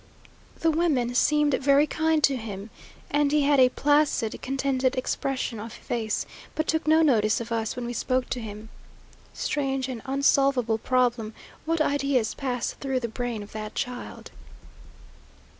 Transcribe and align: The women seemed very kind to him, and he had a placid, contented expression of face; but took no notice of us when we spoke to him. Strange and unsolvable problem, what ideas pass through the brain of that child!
The 0.61 0.71
women 0.71 1.13
seemed 1.13 1.53
very 1.53 1.85
kind 1.85 2.23
to 2.23 2.35
him, 2.35 2.71
and 3.11 3.31
he 3.31 3.43
had 3.43 3.59
a 3.59 3.69
placid, 3.69 4.41
contented 4.41 4.95
expression 4.95 5.59
of 5.59 5.71
face; 5.71 6.25
but 6.55 6.65
took 6.67 6.87
no 6.87 7.03
notice 7.03 7.39
of 7.39 7.51
us 7.51 7.75
when 7.75 7.85
we 7.85 7.93
spoke 7.93 8.27
to 8.31 8.39
him. 8.41 8.69
Strange 9.35 9.87
and 9.87 10.01
unsolvable 10.05 10.79
problem, 10.79 11.35
what 11.65 11.81
ideas 11.81 12.33
pass 12.33 12.73
through 12.73 12.99
the 12.99 13.07
brain 13.07 13.43
of 13.43 13.51
that 13.51 13.75
child! 13.75 14.31